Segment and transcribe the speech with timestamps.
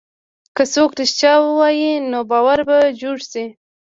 [0.55, 3.45] که څوک رښتیا ووایي، نو باور به جوړ شي.